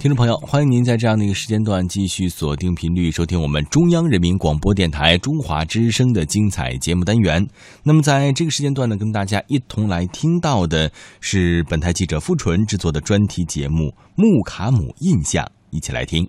[0.00, 7.44] 听众朋友，欢迎您在这样的一个时间段继续锁定频率收听我们中央人民广播电台中华之声的精彩节目单元。
[7.82, 10.88] 那么，在这个时间段呢，跟大家一同来听到的
[11.20, 16.24] 是本台记者付纯制作的专题节目《穆卡姆印象》，一起来听。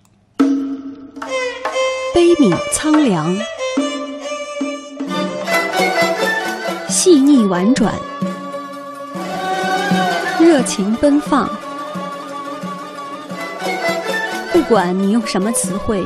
[2.15, 3.37] 悲悯苍凉，
[6.89, 7.93] 细腻婉转，
[10.41, 11.47] 热情奔放。
[14.51, 16.05] 不管你用什么词汇，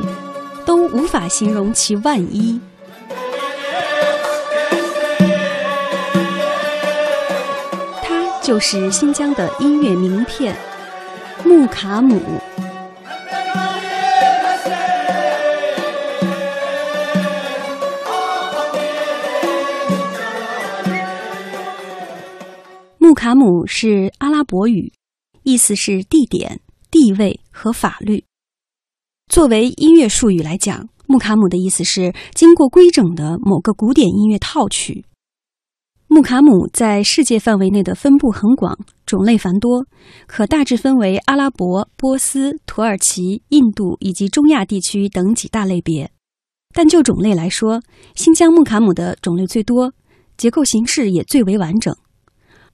[0.64, 2.58] 都无法形容其万一。
[8.02, 10.56] 它就是新疆的音乐名片——
[11.44, 12.20] 木卡姆。
[22.98, 24.92] 木卡姆是阿拉伯语，
[25.42, 28.24] 意思是地点、地位和法律。
[29.34, 35.06] 作为音乐术语来讲，木卡姆的意思是经过规整的某个古典音乐套曲。
[36.06, 39.86] 木卡姆在世界范围内的分布很广，种类繁多，
[40.28, 46.12] 可大致分为阿拉伯、波斯、土耳其、印度以及中亚地区等几大类别。
[46.72, 47.82] 但就种类来说，
[48.14, 49.92] 新疆木卡姆的种类最多，
[50.36, 51.92] 结构形式也最为完整。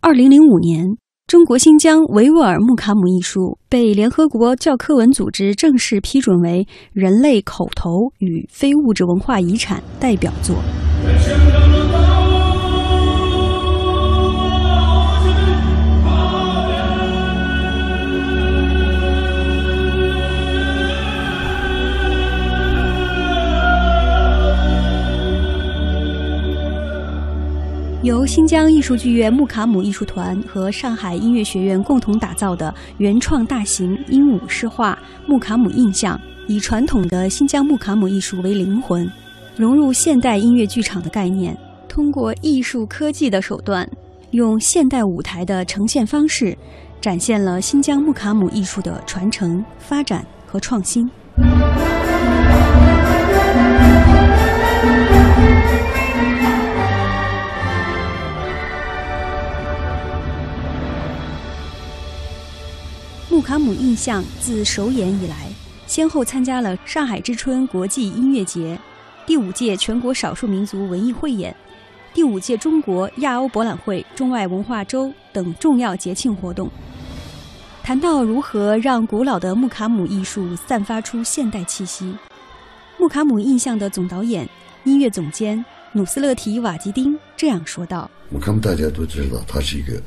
[0.03, 0.85] 二零零五年。
[1.31, 10.57] 中国新疆维吾尔木卡姆艺术被联合国教科文组织正式批准为人类口头与非物质文化遗产代表作。
[28.03, 34.99] 由新疆艺术剧院木卡姆艺术团和上海音乐学院共同打造的原创大型鹦鹉诗画
[35.29, 36.17] 《木卡姆印象》，
[36.49, 39.07] 以传统的新疆木卡姆艺术为灵魂，
[39.55, 41.55] 融入现代音乐剧场的概念，
[41.91, 43.87] 通过艺术科技的手段，
[44.31, 46.57] 用现代舞台的呈现方式，
[47.03, 51.07] 展现了新疆木卡姆艺术的传承、发展和创新。
[63.31, 65.49] 木卡姆印象自首演以来，
[65.87, 68.77] 先后参加了上海之春国际音乐节、
[69.25, 71.55] 第五届全国少数民族文艺汇演、
[72.13, 76.69] 第五届中国亚欧博览会中外文化周等重要节庆活动。
[77.85, 82.13] 谈到如何让古老的木卡姆艺术散发出现代气息，
[82.99, 84.49] 木卡姆印象的总导演、
[84.83, 90.03] 音乐总监努斯勒提瓦吉丁这样说道：“穆卡姆大家都知道，它是一个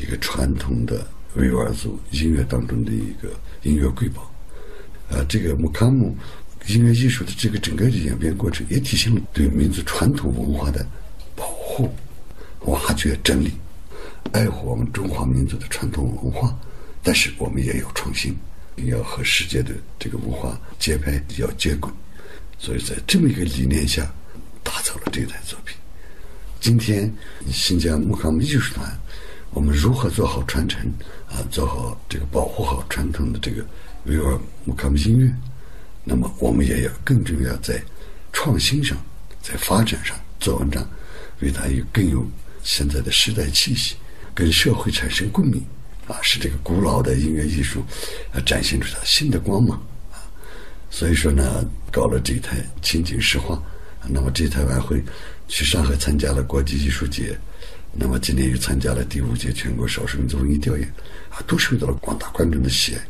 [0.00, 1.04] 一个传统的。”
[1.34, 3.30] 维吾尔族音乐当中的一个
[3.62, 4.22] 音乐瑰宝，
[5.10, 6.16] 啊，这个木卡姆
[6.66, 10.84] 音乐艺术的这个整个的演变过程，也体现了对民族传统文化的
[11.36, 11.88] 保护、
[12.62, 13.52] 挖掘、整理、
[14.32, 16.58] 爱护我们中华民族的传统文化。
[17.02, 18.36] 但是我们也有创新，
[18.76, 21.90] 要和世界的这个文化节拍要接轨。
[22.58, 24.12] 所以在这么一个理念下，
[24.64, 25.76] 打造了这台作品。
[26.60, 27.10] 今天
[27.50, 28.90] 新疆木卡姆艺术团。
[29.52, 30.80] 我们如何做好传承
[31.30, 31.40] 啊？
[31.50, 33.64] 做好这个保护好传统的这个
[34.04, 35.32] 维吾尔木卡姆音乐，
[36.04, 37.82] 那么我们也要更重要在
[38.32, 38.96] 创新上，
[39.40, 40.86] 在发展上做文章，
[41.40, 42.24] 为它有更有
[42.62, 43.96] 现在的时代气息，
[44.34, 45.64] 跟社会产生共鸣
[46.06, 47.82] 啊，使这个古老的音乐艺术
[48.32, 49.76] 啊展现出它新的光芒
[50.12, 50.22] 啊。
[50.90, 53.60] 所以说呢，搞了这台情景诗画，
[54.08, 55.02] 那么这台晚会
[55.48, 57.38] 去上海参加了国际艺术节。
[57.92, 60.86] 那么今年又参加了第五届全国少数民族文艺调研，
[61.28, 63.00] 啊，都受到了广大观众的喜爱。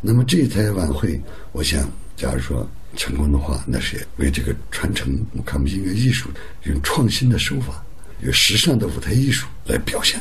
[0.00, 1.20] 那么这一台晚会，
[1.52, 6.28] 我想，假如说成功的话，那是为这个传承木卡姆音乐艺术，
[6.64, 7.84] 用创新的手法，
[8.22, 10.20] 用时尚的舞台艺术来表现。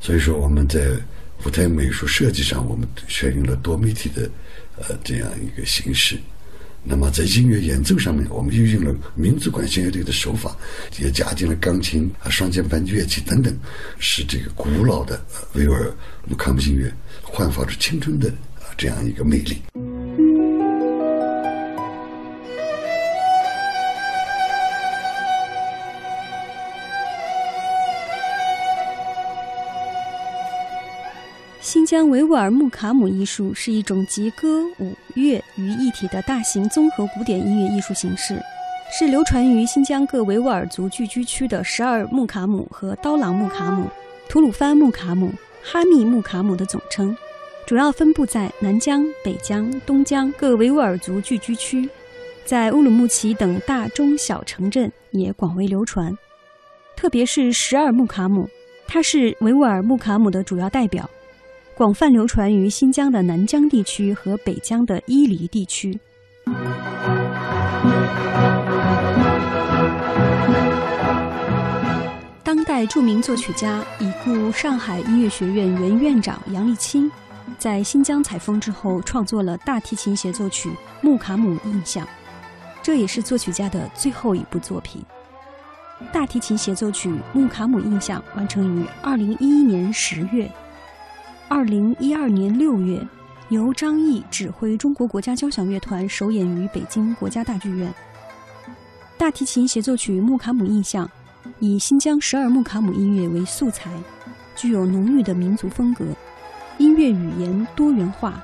[0.00, 0.90] 所以说，我们在
[1.46, 4.28] 舞台美术设计上，我们选用了多媒体的
[4.76, 6.18] 呃这样一个形式。
[6.86, 10.54] 那么在音乐演奏上面，我们运用了民族管弦乐队的手法，
[11.00, 13.56] 也加进了钢琴啊、双键盘乐器等等，
[13.98, 15.18] 使这个古老的
[15.54, 15.90] 维吾尔
[16.28, 16.92] 木卡姆音乐
[17.22, 18.28] 焕发出青春的
[18.58, 19.62] 啊这样一个魅力。
[31.74, 38.40] 新疆维吾尔木卡姆艺术是一种集歌舞乐于一体的大型综合古典音乐艺术形式，
[38.96, 43.88] 是流传于新疆各维吾尔族聚居区的十二木卡姆和刀郎木卡姆、
[44.28, 45.32] 吐鲁番木卡姆、
[45.64, 47.12] 哈密木卡姆的总称。
[47.66, 51.90] 主要分布在南疆、北疆、东疆各维吾尔族聚居区，
[52.44, 56.16] 在乌鲁木齐等大中小城镇也广为流传。
[56.94, 58.48] 特别是十二木卡姆，
[58.86, 61.10] 它是维吾尔木卡姆的主要代表，
[61.76, 65.98] 广泛流传于新疆的南疆地区和北疆的伊犁地区。
[72.44, 77.10] 当代著名作曲家、已故上海音乐学院原院长杨立青，
[77.58, 80.68] 在新疆采风之后，创作了大提琴协奏曲
[81.00, 82.06] 《木卡姆印象》，
[82.84, 85.02] 这也是作曲家的最后一部作品。
[86.12, 90.48] 大提琴协奏曲《木卡姆印象》完成于二零一一年十月，
[91.54, 93.00] 二零一二年六月，
[93.48, 97.94] 由张毅指挥中国国家交响乐团首演于北京国家大剧院。
[99.16, 101.06] 大提琴协奏曲《木卡姆印象》。
[101.60, 103.88] 以新疆十二木卡姆音乐为素材，
[104.56, 106.04] 具有浓郁的民族风格，
[106.78, 108.42] 音乐语言多元化，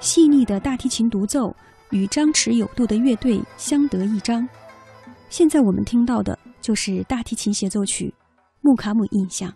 [0.00, 1.54] 细腻的大提琴独奏
[1.90, 4.46] 与张弛有度的乐队相得益彰。
[5.28, 8.12] 现在我们听到的就是大提琴协奏曲
[8.60, 9.48] 《木卡姆印象》。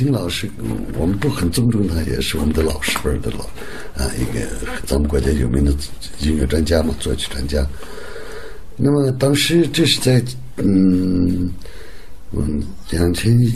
[0.00, 0.48] 杨立清老师，
[0.98, 3.44] 我们都很尊重他，也是我们的老师辈的老
[4.02, 4.46] 啊，一个
[4.86, 5.70] 咱们国家有名的
[6.20, 7.66] 音乐专家嘛，作曲专家。
[8.76, 10.22] 那么当时这是在
[10.56, 11.50] 嗯
[12.32, 13.54] 嗯两千一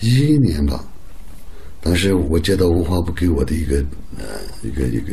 [0.00, 0.84] 一年吧，
[1.80, 3.84] 当时我接到文化部给我的一个
[4.16, 4.24] 呃
[4.62, 5.12] 一个一个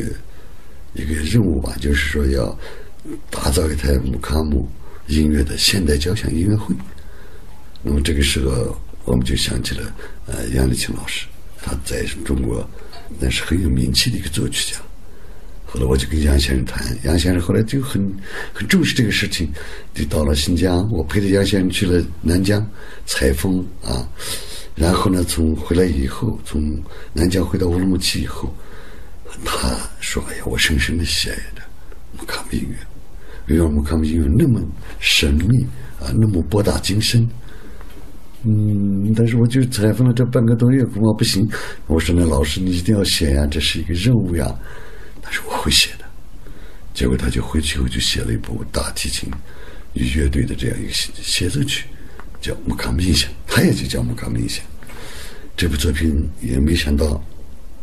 [0.94, 2.56] 一个任务吧，就是说要
[3.30, 4.68] 打造一台木卡姆
[5.08, 6.74] 音乐的现代交响音乐会。
[7.82, 8.76] 那么这个时候。
[9.06, 9.94] 我们就想起了，
[10.26, 11.26] 呃，杨立清老师，
[11.62, 12.68] 他在中国
[13.20, 14.80] 那是很有名气的一个作曲家。
[15.64, 18.02] 后来我就跟杨先生谈，杨先生后来就很
[18.52, 19.48] 很重视这个事情，
[19.94, 22.68] 就到了新疆，我陪着杨先生去了南疆
[23.06, 24.08] 采风啊，
[24.74, 26.76] 然后呢，从回来以后，从
[27.12, 28.52] 南疆回到乌鲁木齐以后，
[29.44, 31.62] 他说：“哎呀，我深深的喜爱着
[32.18, 34.60] 木卡姆音乐，因为木卡姆音乐那么
[34.98, 35.64] 神秘
[36.00, 37.28] 啊，那么博大精深。”
[38.48, 41.48] 嗯，但是我就采访了这半个多月，恐怕不行。
[41.88, 44.54] 我说：“那老师，你一定要写呀，这是一个任务呀。”
[45.20, 46.04] 他说：“我会写的。”
[46.94, 49.28] 结果他就回去以后就写了一部大提琴
[49.94, 51.86] 与乐队的这样一个协协奏曲，
[52.40, 54.64] 叫《木卡姆印象》，他也就叫《木卡姆印象》。
[55.56, 57.20] 这部作品也没想到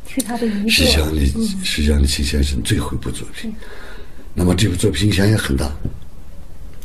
[0.08, 0.94] 是他的遗是作。
[0.94, 1.26] 向李
[1.64, 3.54] 是向李清先生最后一部作品。
[4.34, 5.72] 那么这部作品影响也很大，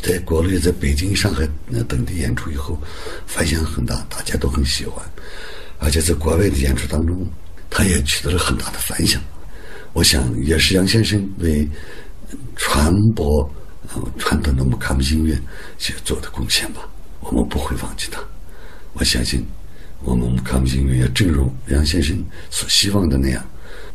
[0.03, 2.81] 在国内、在北京、上海那等地演出以后，
[3.27, 5.05] 反响很大，大家都很喜欢。
[5.79, 7.27] 而且在国外的演出当中，
[7.69, 9.21] 他也取得了很大的反响。
[9.93, 11.69] 我想也是杨先生为
[12.57, 13.49] 传播
[14.19, 15.37] 传统的木卡姆音乐
[15.79, 16.89] 去做的贡献吧。
[17.21, 18.21] 我们不会忘记他。
[18.93, 19.45] 我相信
[20.03, 22.17] 我们木卡姆音乐也正如杨先生
[22.51, 23.45] 所希望的那样，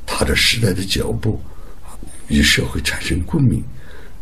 [0.05, 1.41] 踏着时代的脚步，
[2.27, 3.63] 与社会产生共鸣，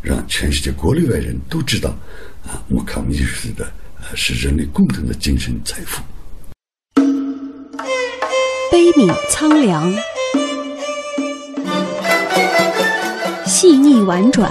[0.02, 1.88] 让全世界国内外人都知道
[2.44, 3.64] 啊，木卡姆艺术的
[4.00, 6.02] 呃是人类共同的精神财富。
[8.70, 9.94] 悲悯苍凉，
[13.46, 14.50] 细腻婉转，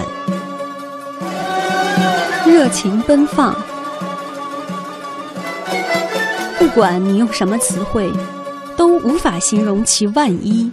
[2.46, 3.54] 热情奔放。
[6.58, 8.10] 不管你用什么词汇，
[8.78, 10.72] 都无法形容其万一。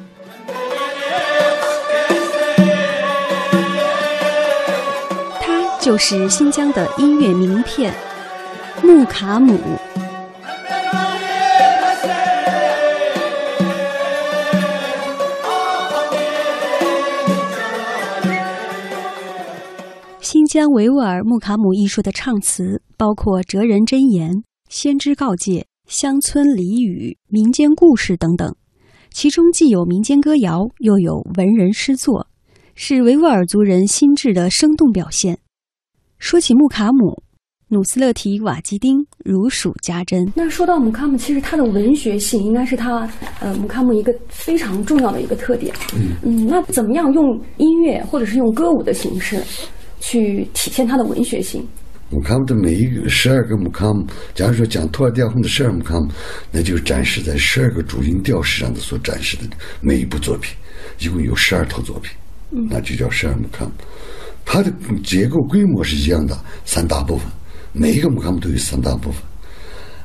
[5.88, 7.94] 就是新疆的音乐名片——
[8.84, 9.58] 木卡姆。
[20.20, 28.54] 新疆维吾尔木卡姆艺术的唱词包括哲人箴言、先知告诫、乡村俚语、民间故事等等，
[29.10, 32.26] 其中既有民间歌谣，又有文人诗作，
[32.74, 35.38] 是维吾尔族人心智的生动表现。
[36.18, 37.22] 说起木卡姆，
[37.68, 40.30] 努斯勒提瓦基丁如数家珍。
[40.34, 43.08] 那说到姆卡姆，其实它的文学性应该是它
[43.40, 45.72] 呃姆卡姆一个非常重要的一个特点。
[46.24, 49.40] 嗯那怎么样用音乐或者是用歌舞的形式
[50.00, 51.66] 去体现它的文学性？
[52.10, 56.08] 木卡姆的每一个十二个木卡姆，假如说讲托尔蒂亚红的十二木卡姆，
[56.50, 59.44] 那就是展示在十二个主音调式上的所展示的
[59.80, 60.56] 每一部作品，
[60.98, 62.10] 一共有十二套作品，
[62.68, 63.70] 那就叫十二木卡姆。
[64.50, 64.72] 它的
[65.04, 67.26] 结构规模是一样的，三大部分，
[67.74, 69.20] 每一个木卡姆都有三大部分。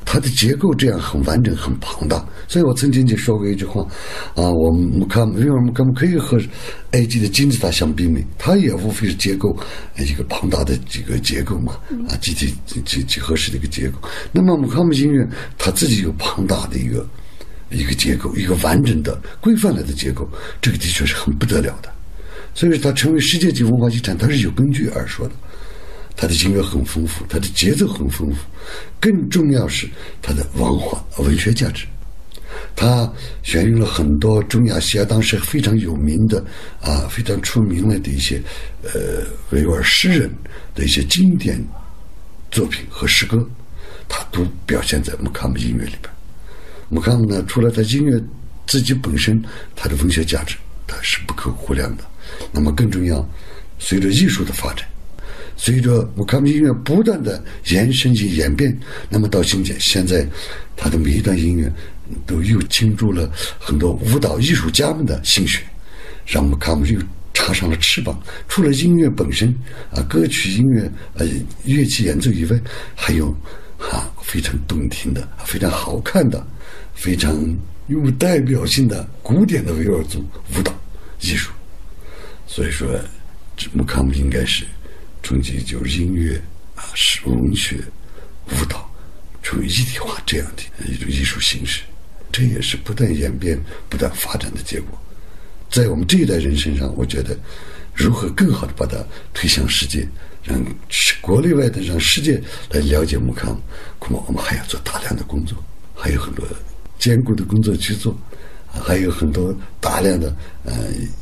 [0.04, 3.80] 它的结构这样很完整、很庞大，所以我曾经就说过一句话，
[4.34, 6.38] 啊，我们木卡姆维吾尔木卡姆可以和
[6.90, 9.56] 埃及的金字塔相媲美，它也无非是结构
[9.96, 11.72] 呃一个庞大的这个结构嘛，
[12.10, 13.96] 啊，集体几几合式的一个结构。
[14.30, 17.06] 那么木卡姆音乐它自己有庞大的一个
[17.70, 20.28] 一个结构，一个完整的规范了的结构，
[20.60, 21.90] 这个的确是很不得了的。
[22.54, 25.34] 所以说它成为世界级文化遗产，它是有根据而说的。
[26.16, 28.36] 它的音乐很丰富，它的节奏很丰富，
[29.00, 29.88] 更重要是
[30.22, 31.84] 它的文化文学价值。
[32.76, 36.44] 它选用了很多中亚西亚当时非常有名的
[36.80, 38.40] 啊非常出名了的一些
[38.82, 40.30] 呃维吾尔诗人
[40.72, 41.60] 的一些经典
[42.52, 43.44] 作品和诗歌，
[44.08, 46.12] 它都表现在木卡姆音乐里边。
[46.88, 48.20] 木卡姆呢，除了它音乐
[48.68, 49.42] 自己本身，
[49.74, 50.56] 它的文学价值
[50.86, 52.04] 它是不可估量的。
[52.52, 53.28] 那么更重要，
[53.78, 54.86] 随着艺术的发展。
[55.56, 58.76] 随着木卡姆音乐不断的延伸及演变，
[59.08, 60.26] 那么到今天，现在
[60.76, 61.72] 它的每一段音乐
[62.26, 65.62] 都又倾注了很多舞蹈艺术家们的心血，
[66.26, 66.98] 让木卡姆又
[67.32, 68.20] 插上了翅膀。
[68.48, 69.54] 除了音乐本身
[69.92, 71.24] 啊，歌曲音乐呃
[71.64, 72.60] 乐器演奏以外，
[72.96, 73.30] 还有
[73.78, 76.44] 啊非常动听的、非常好看的、
[76.94, 77.32] 非常
[77.86, 80.18] 有代表性的古典的维吾尔族
[80.58, 80.74] 舞蹈
[81.20, 81.52] 艺术。
[82.46, 82.88] 所以说，
[83.56, 84.64] 这木康应该是。
[85.22, 86.36] 冲击就是音乐
[86.76, 87.78] 啊，是文学、
[88.50, 88.86] 舞蹈，
[89.42, 91.80] 处于一体化这样的一种艺术形式，
[92.30, 93.58] 这也是不断演变、
[93.88, 95.00] 不断发展的结果。
[95.70, 97.34] 在我们这一代人身上，我觉得
[97.94, 100.06] 如何更好的把它推向世界，
[100.42, 100.62] 让
[101.22, 103.58] 国内外的让世界来了解木康，
[103.98, 105.56] 恐怕我们还要做大量的工作，
[105.94, 106.46] 还有很多
[106.98, 108.14] 艰苦的工作去做，
[108.82, 110.72] 还有很多大量的呃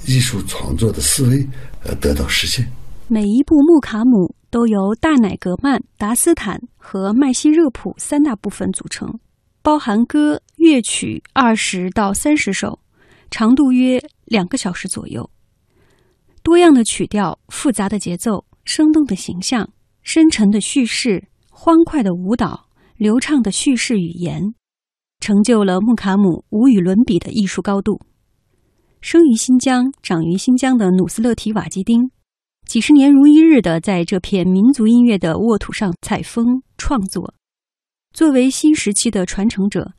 [0.07, 1.47] 艺术创作的思维
[1.85, 2.67] 呃得到实现。
[3.09, 9.19] 每一部木卡姆都由大乃格曼、达斯坦和麦西热普三大部分组成，
[9.63, 12.79] 包含歌、乐曲二十到三十首，
[13.31, 15.29] 长度约两个小时左右。
[16.43, 19.69] 多样的曲调、复杂的节奏、生动的形象、
[20.03, 22.67] 深沉的叙事、欢快的舞蹈、
[22.97, 24.55] 流畅的叙事语言，
[25.23, 28.01] 成就了穆卡姆无与伦比的艺术高度。
[29.01, 32.11] 生于新疆、长于新疆的努斯勒提·瓦基丁，
[32.67, 37.35] 几十年如一日的在这片民族音乐的沃土上采风创作。
[38.13, 39.93] 作为新时期的传承者。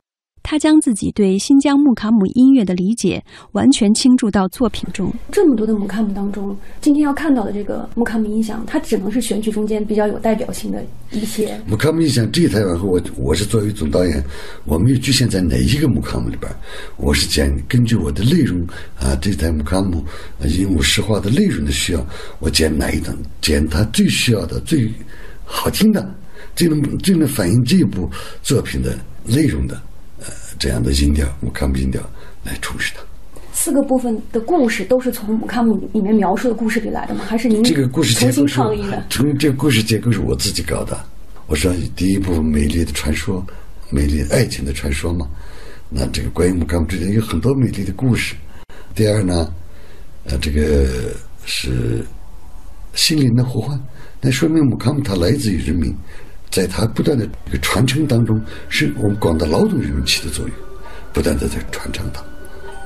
[0.43, 3.23] 他将自己对新疆木卡姆音乐的理解
[3.53, 5.11] 完全倾注到作品中。
[5.31, 11.59] 这么多的木卡姆当中，今天要看到的这个木卡姆音响，它只能是选取中间比较有代表性的一些。
[11.65, 14.23] 木卡姆音响这一台往后，我我是作为总导演，
[14.65, 16.51] 我没有局限在哪一个木卡姆里边，
[16.97, 18.61] 我是讲根据我的内容
[18.99, 20.03] 啊，这台木卡姆
[20.41, 22.05] 鹦鹉诗画的内容的需要，
[22.39, 24.91] 我剪哪一档，剪它最需要的、最
[25.45, 26.13] 好听的，
[26.53, 28.09] 最能最能反映这部
[28.41, 29.81] 作品的内容的。
[30.59, 32.01] 这样的音调，木卡姆音调
[32.43, 33.01] 来充实它。
[33.51, 37.23] 四个部分的故事都是从木卡姆里面描述的故事里来的吗？
[37.27, 39.05] 还是您这个故事重新创意的？
[39.09, 40.99] 从这个故事结构是我自己搞的。
[41.45, 43.45] 我说第一部分美丽的传说，
[43.91, 45.27] 美丽爱情的传说嘛。
[45.89, 48.33] 那这个关于木卡姆之间有很多美丽的故事。
[48.95, 49.53] 第二呢，
[50.25, 51.13] 呃，这个
[51.45, 52.03] 是
[52.95, 53.79] 心灵的呼唤，
[54.19, 55.95] 那说明木卡姆它来自于人民。
[56.53, 60.55] 在它不断的这个传承当中，是我们广大劳动人民起的作用，
[61.11, 62.23] 不断的在传承它。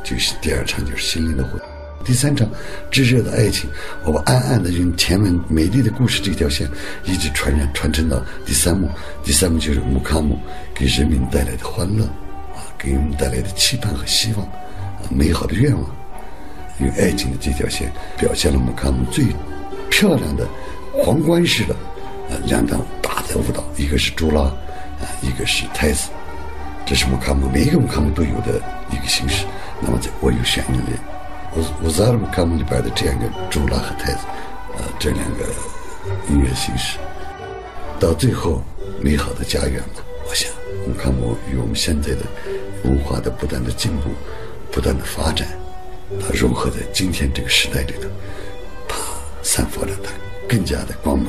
[0.05, 1.59] 就是第二场就是心灵的火，
[2.05, 2.49] 第三场
[2.89, 3.69] 炙热的爱情，
[4.05, 6.65] 我们暗暗的用甜美美丽的故事这条线
[7.03, 8.89] 一直传染传承到第三幕。
[9.21, 10.39] 第三幕就是木卡姆
[10.73, 12.05] 给人民带来的欢乐，
[12.55, 15.83] 啊，给人们带来的期盼和希望，啊，美好的愿望。
[16.79, 19.25] 用爱情的这条线表现了木卡姆最
[19.89, 20.47] 漂亮的
[20.93, 21.75] 皇冠式的
[22.29, 22.79] 啊两段。
[23.27, 26.09] 的舞蹈，一个是朱拉，啊，一个是太子，
[26.85, 29.45] 这是木卡姆每一个木卡姆都有的一个形式。
[29.81, 30.85] 那么，在我又选用了
[31.57, 34.19] 乌乌扎尔木卡姆里边的这样一个朱拉和太子，
[34.77, 35.43] 呃，这两个
[36.29, 36.97] 音乐形式。
[37.99, 38.63] 到最后，
[39.01, 40.49] 美好的家园嘛，我想
[40.87, 42.21] 木卡姆与我们现在的
[42.85, 44.09] 文化的不断的进步、
[44.71, 45.49] 不断的发展，
[46.21, 48.07] 它融合在今天这个时代里头，
[48.87, 48.95] 它
[49.43, 50.11] 散发着它
[50.47, 51.27] 更加的光芒。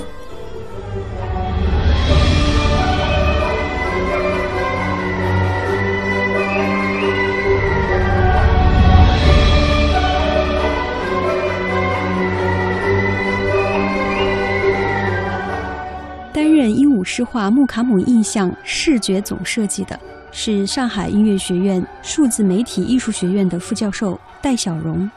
[17.11, 19.99] 诗画木卡姆印象视觉总设计的
[20.31, 25.11] 是上海音乐学院数字媒体艺术学院的副教授戴小荣。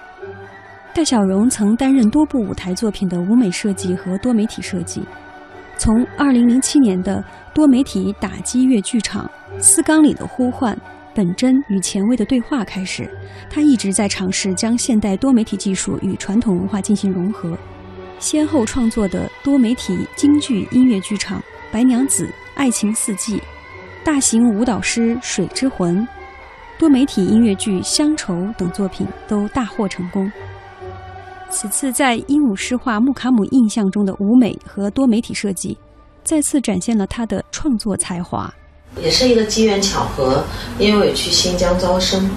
[0.94, 5.04] 戴小荣曾担任多部舞台作品的舞美设计和多媒体设计。
[5.78, 7.22] 从2007年的
[7.54, 10.74] 多媒体打击乐剧场《丝冈里的呼唤》
[11.14, 13.06] 本真与前卫的对话开始，
[13.50, 17.58] 他一直在尝试将现代多媒体技术与传统文化进行融合，
[18.18, 21.38] 先后创作的多媒体京剧音乐剧场。
[21.72, 23.38] 《白娘子》《爱情四季》，
[24.04, 26.00] 大型舞蹈师《水之魂》，
[26.78, 30.30] 多媒体音乐剧《乡愁》等作品都大获成功。
[31.50, 35.78] 此次在鹦鹉诗画木卡姆印象中的舞美和多媒体设计，
[36.26, 38.54] 再次展现了他的创作才华。
[39.02, 40.44] 也是一个机缘巧合，
[40.78, 42.30] 因为去新疆招生，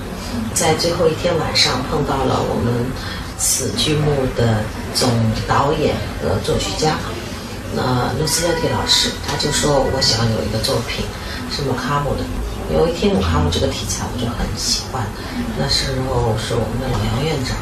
[0.53, 2.87] 在最后一天晚上碰到了我们
[3.37, 4.63] 此剧目的
[4.95, 5.11] 总
[5.49, 6.97] 导演和作曲家。
[7.77, 11.05] 那卢斯亚蒂老师他就说：“我想有一个作品
[11.51, 12.23] 是莫卡姆的。
[12.73, 15.05] 有一听姆卡姆这个题材，我就很喜欢。
[15.59, 17.57] 那时候是我们的老杨院长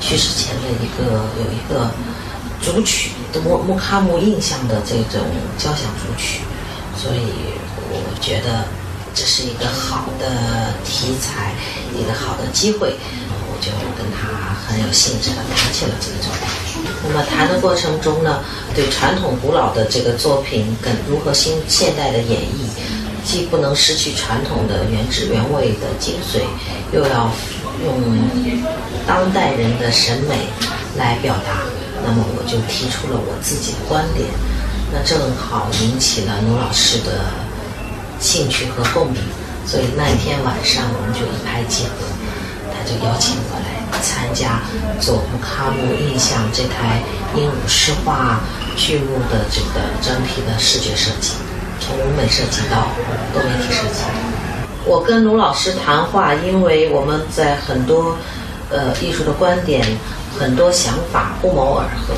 [0.00, 1.90] 去世前的一个有一个
[2.62, 3.10] 主曲，
[3.44, 5.26] 木木卡姆印象的这种
[5.58, 6.40] 交响主曲，
[6.96, 7.52] 所以
[7.90, 8.64] 我觉得
[9.14, 11.52] 这是一个好的题材，
[11.94, 12.94] 一个好的机会。”
[13.60, 14.28] 就跟他
[14.66, 16.82] 很有兴致的谈起了这个作品。
[17.06, 18.40] 那么谈的过程中呢，
[18.74, 26.40] 对传统古老的这个作品跟如何新现代的演绎，既不能失去传统的原汁原味的精髓，
[26.92, 27.30] 又要
[27.84, 27.94] 用
[29.06, 30.34] 当代人的审美
[30.96, 31.62] 来表达。
[32.04, 34.28] 那么我就提出了我自己的观点，
[34.92, 37.26] 那正好引起了卢老师的
[38.20, 39.20] 兴趣和共鸣，
[39.66, 42.06] 所以那天晚上我们就一拍即合。
[42.88, 44.62] 就邀请我来参加
[44.98, 47.02] 佐木卡姆印象这台
[47.36, 48.40] 鹦鹉诗画
[48.76, 51.34] 剧目的这个整体的视觉设计，
[51.78, 52.88] 从舞美设计到
[53.34, 54.00] 多媒体设计。
[54.86, 58.16] 我跟卢老师谈话，因为我们在很多
[58.70, 59.86] 呃艺术的观点、
[60.38, 62.14] 很多想法不谋而合。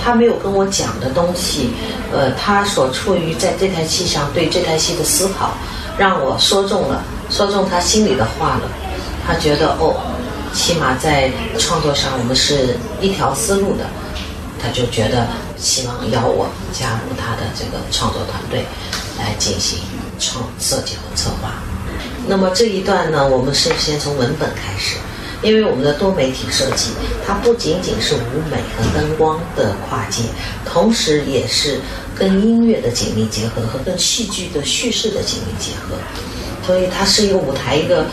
[0.00, 1.70] 他没有跟我讲的东西，
[2.12, 5.50] 呃，他所处于在这台戏上对这台戏的思考，
[5.96, 8.62] 让我说中了，说中他心里的话了。
[9.28, 9.94] 他觉得哦，
[10.54, 13.84] 起码在创作上我们是一条思路的，
[14.58, 18.64] 他就觉得希望邀我加入他的这个创作团队
[19.18, 19.80] 来进行
[20.18, 21.60] 创设计和策划。
[22.26, 24.96] 那么这一段呢，我们是先从文本开始，
[25.42, 26.92] 因为我们的多媒体设计，
[27.26, 30.22] 它不仅仅是舞美和灯光的跨界，
[30.64, 31.78] 同时也是
[32.16, 35.96] 跟音乐的紧密结合和跟戏剧的叙事的紧密结合，
[36.66, 38.06] 所以它是一个舞台，一个。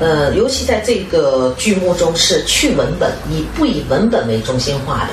[0.00, 5.10] 呃，尤其在这个剧目中是去文本，以不以文本为中心化的，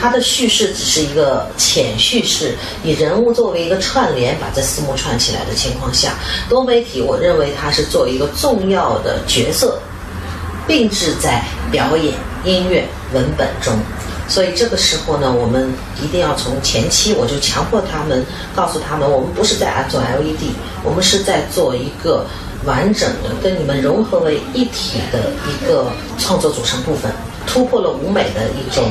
[0.00, 6.14] 它的叙事只是一个浅叙事，以人物作为一个串联，把这四幕串起来的情况下，
[6.48, 9.78] 多媒体我认为它是作为一个重要的角色，
[10.66, 13.74] 并置在表演、音乐、文本中。
[14.26, 15.70] 所以这个时候呢，我们
[16.02, 18.24] 一定要从前期我就强迫他们，
[18.56, 22.24] 告诉他们，我们不是在做 LED，我们是在做一个。
[22.64, 25.86] 完整的跟你们融合为一体的一个
[26.18, 27.10] 创作组成部分，
[27.46, 28.84] 突破了舞美的一种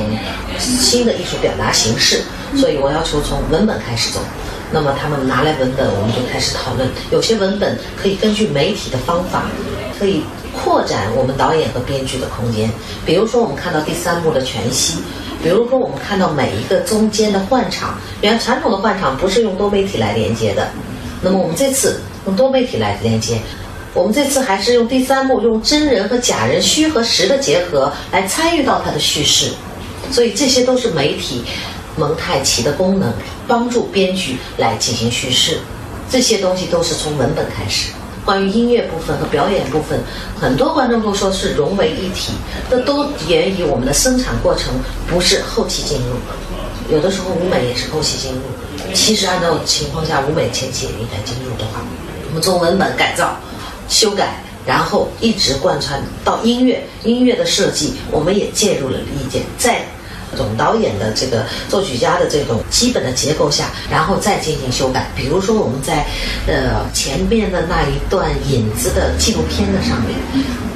[0.58, 2.22] 新的艺术表达形式。
[2.56, 4.20] 所以我要求从文本开始走。
[4.72, 6.88] 那么他们拿来文本，我们就开始讨论。
[7.10, 9.44] 有些文本可以根据媒体的方法，
[9.98, 12.70] 可以扩展我们导演和编剧的空间。
[13.04, 14.98] 比如说，我们看到第三幕的全息；
[15.42, 17.98] 比如说，我们看到每一个中间的换场。
[18.20, 20.68] 原传统的换场不是用多媒体来连接的，
[21.20, 23.40] 那么我们这次用多媒体来连接。
[23.92, 29.50] 我们这次还是用第三幕，用真人和假人、虚和实的结合来参与到它的叙事，
[30.12, 31.42] 所以这些都是媒体
[31.96, 33.12] 蒙太奇的功能，
[33.48, 35.58] 帮助编剧来进行叙事。
[36.08, 37.90] 这些东西都是从文本开始。
[38.24, 39.98] 关于音乐部分和表演部分，
[40.40, 42.32] 很多观众都说是融为一体，
[42.70, 44.72] 这都源于我们的生产过程
[45.08, 48.40] 不是后期进入，有的时候舞美也是后期进入。
[48.94, 51.80] 其实按照情况下，舞美前期也应该进入的话，
[52.28, 53.36] 我们从文本改造。
[53.90, 59.84] 修改，然后一直贯穿到音乐，音乐的设计，我们也介入了意见，在
[60.36, 65.10] 总导演的这个作曲家的这种基本的结构下，然后再进行修改。
[65.16, 66.06] 比如说我们在
[66.46, 70.18] 呃前面的那一段引子的纪录片的上面。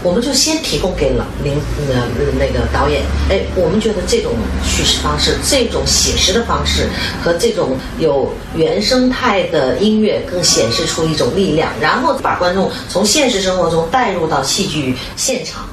[0.05, 1.55] 我们就先提供给了林
[1.89, 2.05] 呃
[2.39, 6.87] 那个导演，哎，我们觉得这种叙事方式、这种写实的方式
[7.23, 15.65] 和这种有原生态的音乐，更显示出一种力量，然后把观众从现实生活中带入到戏剧现场。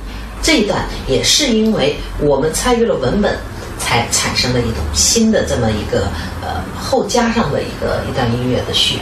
[0.42, 3.38] 这一段也是因为我们参与了文本，
[3.82, 6.08] 才产生了一种新的这么一个
[6.42, 9.00] 呃后加上的一个一段音乐的序。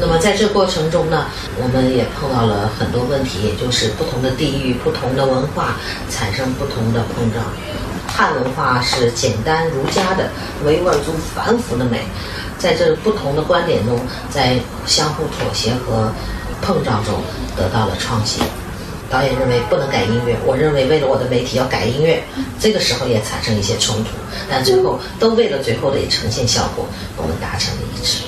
[0.00, 5.76] 那么在这过程中呢，我们也碰到了很多问题，也就是不同的地域、不同的文化
[6.10, 7.44] 产生不同的碰撞。
[8.06, 10.28] 汉文化是简单儒家的，
[10.64, 12.00] 维吾尔族繁复的美，
[12.58, 13.98] 在这不同的观点中，
[14.30, 16.12] 在相互妥协和
[16.60, 17.14] 碰撞中
[17.56, 18.42] 得到了创新。
[19.14, 22.20] 导演认为不能改音乐，我认为为了我的媒体要改音乐，
[22.58, 24.10] 这个时候也产生一些冲突，
[24.50, 26.84] 但最后都为了最后的呈现效果，
[27.16, 28.24] 我们达成了一致。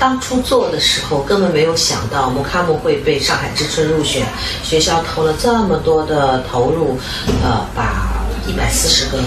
[0.00, 4.26] 当初做的时候，根本没有想到木卡姆会被上海之春入选，
[4.64, 6.98] 学校投了这么多的投入，
[7.44, 9.18] 呃，把一百四十个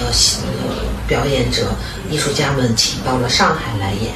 [1.08, 1.68] 表演者、
[2.12, 4.12] 艺术家们请到了上海来演。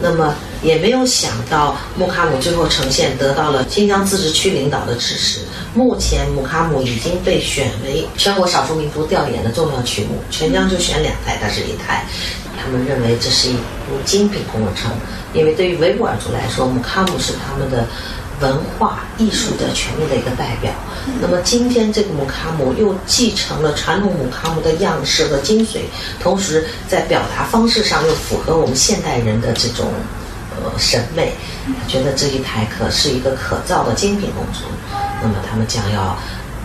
[0.00, 5.40] 那么也没有想到木卡姆最后呈现得到了新疆自治区领导的支持。
[5.74, 12.04] 目前木卡姆已经被选为全国少数民族调研的重要曲目，全疆就选两台，但是一台。
[12.60, 14.90] 他们认为这是一部精品工程，
[15.32, 17.86] 因为对于维吾尔族来说，木卡姆是他们的
[18.40, 20.72] 文化艺术的权利的一个代表。
[21.20, 25.80] 那么今天这个木卡姆又继承了传统木卡姆的样式和精髓，
[26.20, 29.86] 同时在表达方式上又符合我们现代人的这种
[30.56, 31.32] 呃审美，
[31.86, 34.64] 觉得这一台可是一个可造的精品工程。
[35.22, 36.16] 那么他们将要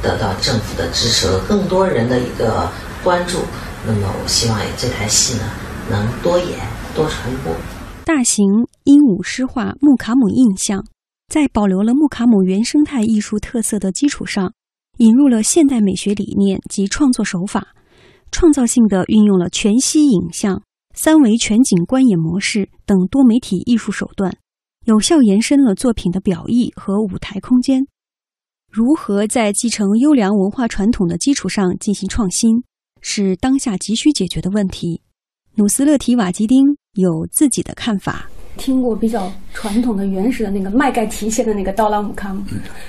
[0.01, 2.69] 得到政府的支持和更多人的一个
[3.03, 3.39] 关注。
[3.86, 5.43] 那么我希望这台戏呢。
[5.89, 6.47] 能多演
[6.95, 7.53] 多传播。
[8.05, 8.45] 大型
[8.86, 10.81] 鹦鹉诗画木卡姆印象，
[11.33, 14.53] 在保留了木卡姆原生态艺术特色的基础上，
[14.99, 17.69] 引入了现代美学理念及创作手法，
[18.29, 20.61] 创造性的运用了全息影像、
[20.93, 24.37] 三维全景观演模式等多媒体艺术手段，
[24.85, 27.87] 有效延伸了作品的表意和舞台空间。
[28.71, 32.61] 如何在继承优良文化传统的基础上进行创新，
[33.01, 35.01] 是当下急需解决的问题。
[35.55, 38.29] 努斯勒提瓦吉丁有自己的看法。
[38.57, 42.41] 听过比较传统的、原始的那个麦盖提线的那个刀郎姆卡姆，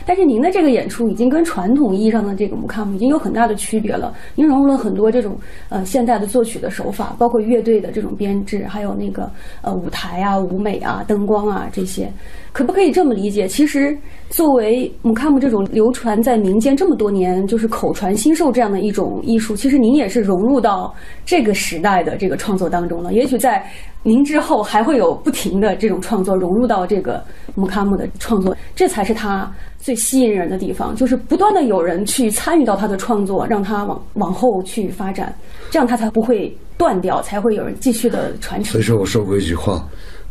[0.06, 4.14] 但是您的这个演出已经跟传统意义上的这个姆卡姆已经有很大的区别了。
[4.34, 9.30] 您融入了很多这种呃现代的作曲的手法，包括乐队的这种编制，还有那个
[9.62, 12.10] 呃舞台啊、舞美啊、灯光啊这些。
[12.54, 13.48] 可不可以这么理解？
[13.48, 13.98] 其实，
[14.30, 20.94] 作为姆卡姆这种流传在民间这么多年，就是口传心授这样的一种艺术，其实您也是融入到
[21.26, 23.12] 这个时代的这个创作当中了。
[23.12, 23.68] 也许在
[24.04, 27.20] 您之后还会有不停的这种创作融入到这个
[27.56, 35.34] 姆卡姆的创作，这才是他最吸引人的地方，就是不断的有人去参与到他的创作，让他往往后去发展，
[35.72, 38.70] 这样他才不会断掉，才会有人继续的传承。
[38.74, 39.84] 所以说，我说过一句话。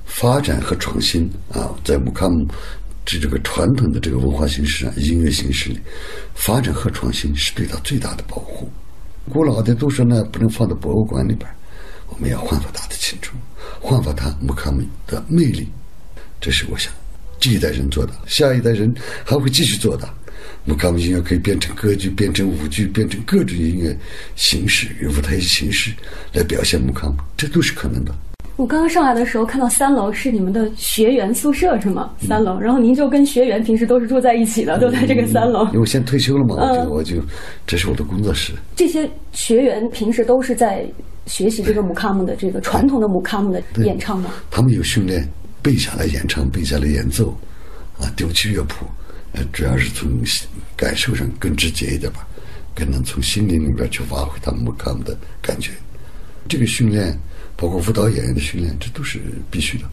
[0.06, 2.48] 发展和创新啊，在木卡姆
[3.06, 5.80] 这这个传统的这个文化形式啊，音乐形式里，
[6.34, 8.70] 发展和创新是对它最大的保护。
[9.30, 11.50] 古老的都说呢，不能放到博物馆里边，
[12.08, 13.38] 我们要焕发它的青春，
[13.80, 15.68] 焕发它木卡姆的魅力。
[16.39, 16.92] 这是我想
[17.39, 20.10] 这一代人做的，下一代人还会继续做的。
[20.66, 23.98] 木卡姆音乐可以变成歌剧，变成舞剧，变成各种音乐
[24.36, 25.92] 形式与舞台形式
[26.34, 28.13] 来表现木卡姆，这都是可能的。
[28.56, 32.13] 我刚刚上来的时候看到三楼是你们的学员宿舍是吗？
[32.20, 35.66] 三楼，然后您就跟学员平时都是住在一起的，都在这个三楼。
[35.68, 37.16] 因为我现在退休了嘛，我就我就
[37.66, 38.54] 这是我的工作室。
[38.76, 40.86] 这些学员平时都是在
[41.26, 44.30] 学习这个姆卡姆的这个传统的姆卡姆的演唱吗？
[44.52, 45.28] 他们有训练，
[45.63, 47.36] 背下来演唱，背下来演奏，
[48.00, 48.86] 啊，丢弃乐谱，
[49.32, 50.08] 呃，主要是从
[50.78, 52.28] 感受上更直接一点吧，
[52.76, 55.72] 更能从心灵里边去发挥他们姆卡姆的感觉。
[56.48, 57.18] 这个训练。
[57.56, 59.86] 包括舞蹈演员的训练，这都是必须的。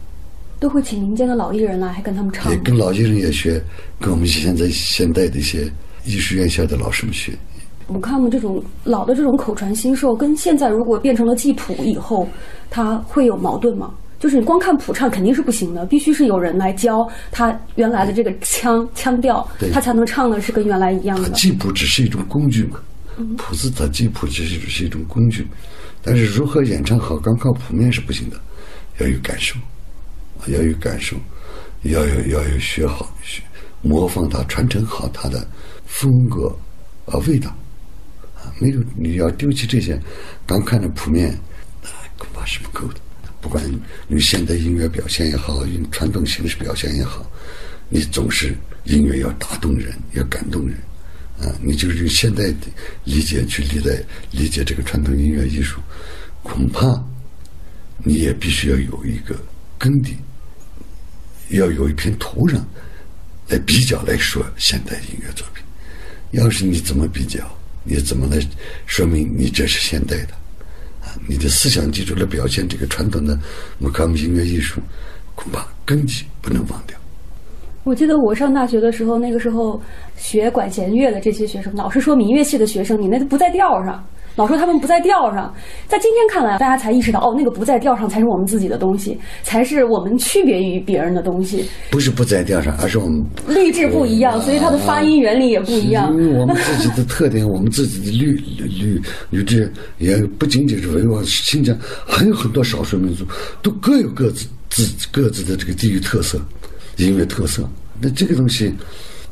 [0.59, 2.51] 都会请民间的老艺人来，还跟他们唱。
[2.51, 3.61] 也跟老艺人也学，
[3.99, 5.71] 跟我们现在现代的一些
[6.05, 7.33] 艺术院校的老师们学。
[7.87, 12.27] 我看们这种老的这种口传心授，跟现在如果变成了记谱以后，
[12.69, 13.91] 它会有矛盾吗？
[14.19, 21.29] 就是你光看谱唱肯定是不行的，必须是有人来教他原来的这个腔腔调，他才能唱的是跟原来一样的。
[21.31, 22.79] 记谱只是一种工具嘛，
[23.35, 25.47] 谱子它记谱只是是一种工具。
[26.03, 28.39] 但是如何演唱好，光靠谱面是不行的，
[28.99, 29.55] 要有感受，
[30.47, 31.15] 要有感受，
[31.83, 33.41] 要有要有学好学
[33.81, 35.47] 模仿它，传承好它的
[35.85, 36.47] 风格
[37.05, 37.49] 啊味道
[38.35, 39.99] 啊，没有你要丢弃这些，
[40.45, 41.37] 刚看着谱面，
[42.17, 42.95] 恐怕是不够的。
[43.39, 43.63] 不管
[44.09, 47.25] 用现代音乐表现也好，用传统形式表现也好，
[47.89, 50.77] 你总是音乐要打动人，要感动人。
[51.41, 52.67] 啊，你就是用现代的
[53.03, 55.79] 理解去理解理解这个传统音乐艺术，
[56.43, 57.03] 恐怕
[58.03, 59.35] 你也必须要有一个
[59.77, 60.15] 根底，
[61.49, 62.61] 要有一片土壤
[63.47, 65.63] 来比较来说现代音乐作品。
[66.29, 67.39] 要是你怎么比较，
[67.83, 68.39] 你怎么来
[68.85, 70.33] 说明你这是现代的？
[71.01, 73.37] 啊，你的思想基础来表现这个传统的
[73.79, 74.79] 木卡姆音乐艺术，
[75.33, 77.00] 恐怕根基不能忘掉。
[77.83, 79.81] 我记得我上大学的时候，那个时候
[80.15, 84.03] 学管弦乐的这些学生，老师说民乐系的学生，你那不在调上，
[84.35, 85.51] 老说他们不在调上。
[85.87, 91.65] 在今天看来，大家才意识到，哦，那个不在调上才是我们自己的东西，才是我们区别于别人的东西。
[91.89, 96.13] 不是不在调上，而是我们律制不一样，所以它的发音原理也不一样。
[96.13, 103.25] 因为我们自己的特点，我们自己的律律律制也不仅仅是维吾尔、新疆，还有很多少数民族
[103.63, 106.39] 都各有各自自各自的这个地域特色。
[107.01, 107.67] 音乐特色，
[107.99, 108.71] 那这个东西，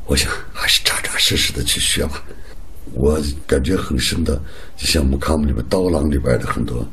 [0.05, 2.23] 我想还是扎扎实实的去学吧。
[2.93, 4.41] 我感觉很深的，
[4.75, 6.83] 就像木卡姆里面刀郎里边的很多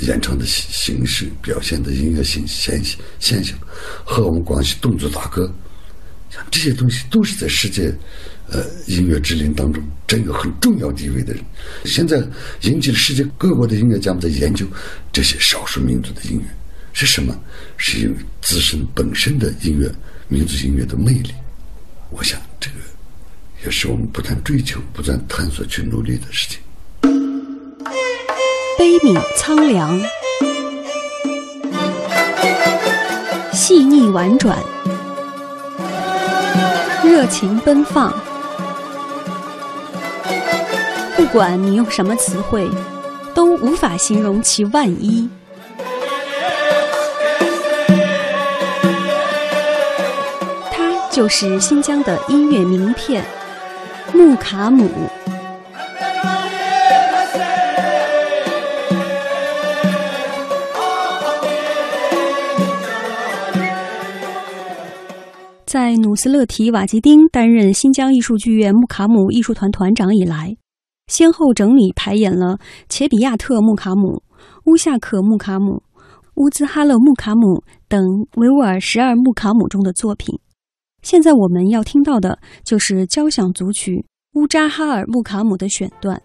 [0.00, 2.82] 演唱的形式、表现的音乐性现
[3.20, 3.58] 现象，
[4.04, 5.52] 和我们广西侗族大歌，
[6.30, 7.94] 像这些东西都是在世界
[8.48, 11.44] 呃音乐之林当中占有很重要地位的人。
[11.84, 12.26] 现在
[12.62, 14.66] 引起了世界各国的音乐家们在研究
[15.12, 16.46] 这些少数民族的音乐。
[17.00, 17.32] 是什么？
[17.76, 19.88] 是因为自身本身的音乐、
[20.26, 21.32] 民族音乐的魅力。
[22.10, 22.76] 我想，这个
[23.64, 26.58] 也是我们不断追求、不断探索、去努力的事情。
[28.76, 29.96] 悲悯苍凉，
[33.52, 34.58] 细腻婉转，
[37.04, 38.12] 热情奔放。
[41.16, 42.68] 不管你用什么词汇，
[43.36, 45.28] 都无法形容其万一。
[51.18, 53.24] 就是新疆的音乐名片——
[54.14, 54.88] 木卡姆。
[65.66, 70.56] 在努斯勒提瓦吉丁担任新疆艺术剧院木卡姆艺术团团长以来，
[71.08, 74.22] 先后整理排演了切比亚特木卡姆、
[74.66, 75.82] 乌夏克木卡姆、
[76.36, 78.00] 乌兹哈勒木卡姆等
[78.36, 80.38] 维吾尔十二木卡姆中的作品。
[81.02, 86.20] 现在我们要听到的就是交响组曲乌扎哈尔木卡姆的选段。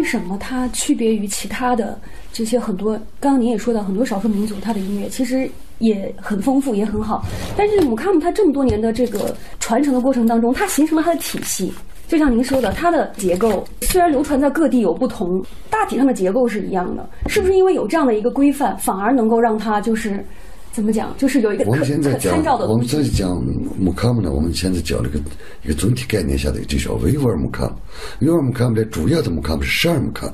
[0.00, 2.00] 为什么它区别于其他的
[2.32, 2.92] 这些很多？
[3.20, 5.46] 刚刚您也说到，很多少数民族它的音乐其实
[5.78, 7.22] 也很丰富，也很好。
[7.54, 11.70] 但是姆卡姆它这么多年的这个传承的过程当中，它形成了它的体系。
[12.08, 17.06] 就像您说的，它的结构虽然流传在各地有不同，大体上的结构是一样的。
[17.26, 20.24] 是不是因为有这样的一个规范，反而能够让它就是
[20.72, 23.10] 怎么讲，就是有一个我们现在可讲参照的我们在西？
[23.10, 23.42] 讲
[23.78, 25.18] 木卡姆呢，我们现在讲了一个
[25.64, 27.76] 一个总体概念下的，就叫维吾尔木卡姆。
[28.20, 30.32] 维吾尔木卡姆的主要的木卡姆是十二木卡姆。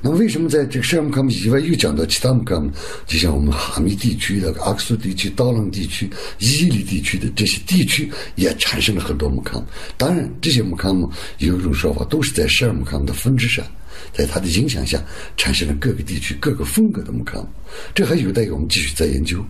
[0.00, 2.70] 那为什么在这个十二木卡姆以外又讲到其他姆卡姆？
[3.06, 9.64] 就像我们哈密地区的阿克苏地区、刀郎地区、伊犁地区的这些地区，也产生了很多姆卡姆。
[9.96, 13.64] 当然，这些姆卡姆有一种说法，都是在十二木卡姆的分支上。
[14.12, 15.02] 在它的影响下，
[15.36, 17.48] 产生了各个地区各个风格的木卡姆，
[17.94, 19.44] 这还有待于我们继续再研究。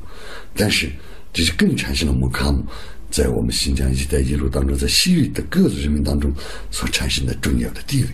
[0.54, 0.90] 但是，
[1.33, 2.64] 这是更产生了木卡姆
[3.11, 6.33] 在我们新疆“一带一路”当中，在西域的各族人民当中
[6.70, 8.09] 所产生的重要的地位。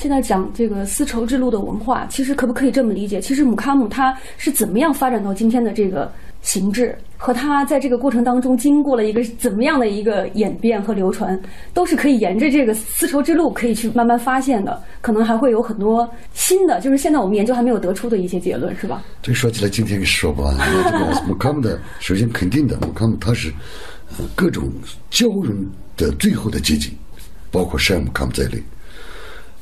[0.00, 3.20] 现在讲这个丝绸之路的文化，其实可不可以这么理解？
[3.20, 6.10] 其实姆卡姆它是怎么样发展到今天的这个
[6.40, 11.38] 形制，和它在这个过程当中经过了一个怎么样的一个演变和流传，
[11.74, 14.82] 都是可以沿着这个丝绸之路可以去慢慢发现的。
[15.02, 19.04] 可能还会有很多新的，就是现在我们研究还没有得出的一些结论，是吧？
[19.20, 20.56] 这说起来今天也说不完。
[20.56, 23.52] 那这个 姆卡姆的，首先肯定的，姆卡姆它是
[24.16, 24.72] 呃各种
[25.10, 25.54] 交融
[25.94, 26.90] 的最后的结晶，
[27.50, 28.52] 包括十二木卡姆在内。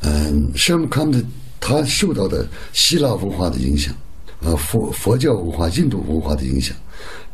[0.00, 1.22] 嗯，十二木卡姆的
[1.60, 3.94] 它受到的希腊文化的影响，
[4.40, 6.76] 呃佛佛教文化、印度文化的影响，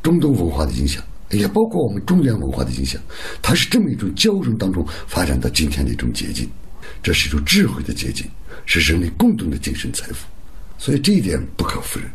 [0.03, 3.00] 中东文化的影响，也包括我们中原文化的影响，
[3.42, 6.48] 它是这么一种交融当中发展到今天的一种结晶，
[7.03, 8.27] 这是一种智慧的结晶，
[8.64, 10.27] 是人类共同的精神财富。
[10.79, 12.11] 所以这一点不可否认，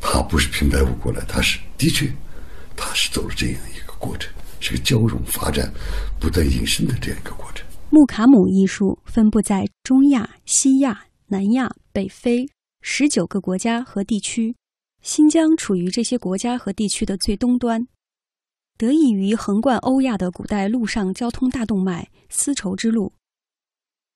[0.00, 2.10] 它不是平白无故来，它是的确，
[2.76, 5.70] 它是走了这样一个过程，是个交融发展、
[6.18, 7.66] 不断引申的这样一个过程。
[7.92, 12.48] 穆卡姆艺术分布在中亚、西亚、南亚、北非
[12.80, 14.54] 十九个国家和地区，
[15.02, 17.84] 新疆处于这些国家和地区的最东端。
[18.78, 23.12] 得益于横贯欧亚的古代陆上交通大动脉——丝绸之路，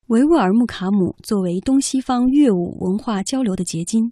[0.07, 4.09] 维吾尔木卡姆作为东西方乐舞文化交流的结晶，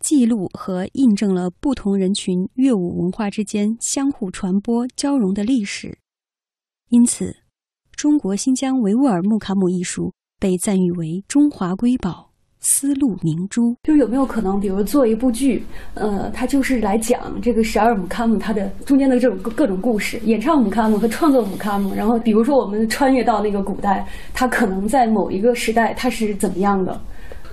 [0.00, 5.96] 记录和印证了不同人群乐舞文化之间相互传播交融的历史。
[6.88, 7.43] 因此，
[7.96, 12.30] 中国新疆维吾尔木卡姆艺术被赞誉为中华瑰宝、
[12.60, 13.74] 丝路明珠。
[13.82, 15.64] 就是有没有可能，比如做一部剧，
[15.94, 27.00] 呃，它就是来讲这个十二姆卡姆它的中间的这种各各种故事，演唱姆卡姆和创作姆卡姆，然后比如说我们穿越到那个古代，它可能在某一个时代它是怎么样的？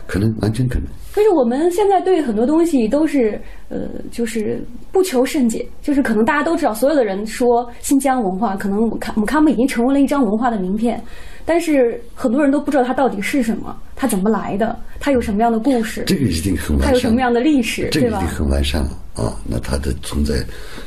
[0.07, 0.87] 可能完全可能。
[1.13, 3.39] 就是我们现在对很多东西都是
[3.69, 11.01] 呃，就是不求甚解，就是可能大家都知道，所有的人说新疆文化，可能姆卡姆卡姆已经成为了一张文化的名片，
[11.45, 16.87] 但是很多人都不知道它到底是什么，它怎么来的，它有什么样的故事，这个一定很完善。
[16.87, 18.19] 它有什么样的历史，这个一定？
[18.27, 19.35] 很完善了啊！
[19.45, 20.35] 那它的存在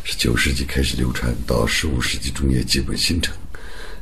[0.05, 3.37] 是九世纪开始流传，到十五世纪中叶基本形成。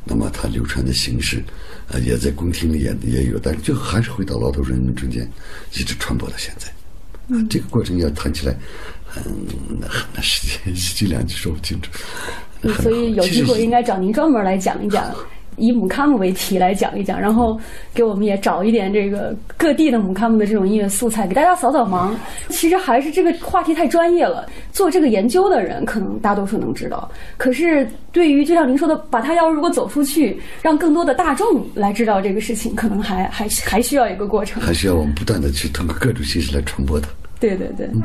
[0.04, 1.42] 那么它流传的形式，
[1.88, 5.28] 呃，也在宫廷里也也有，但是最后还是回到劳动人民中间，
[5.74, 6.68] 一直传播到现在。
[7.28, 8.56] 嗯，这个过程要谈起来，
[9.16, 9.46] 嗯，
[9.80, 11.90] 那那时间一句两句说不清楚。
[12.82, 15.14] 所以有机会应该找您专门来讲一讲，
[15.56, 17.58] 以姆卡姆为题来讲一讲，然后
[17.94, 22.10] 给我们也找一点这个各地的姆卡姆的这种音乐素材，给大家扫扫盲。
[22.48, 34.62] 其实还是这个话题太专业了，做这个研究的人可能大多数能知道，可是对于就像您说的，把它要如果走出去，让更多的大众来知道这个事情，可能还还还需要一个过程。
[34.62, 37.08] 还需要我们不断的去通过各种形式来传播它。
[37.38, 37.86] 对对对。
[37.86, 38.02] 嗯